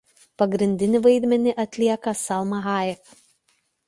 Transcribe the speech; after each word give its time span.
Pagrindinį 0.41 1.01
vaidmenį 1.07 1.53
atlieka 1.63 2.13
Salma 2.21 2.63
Hayek. 2.65 3.13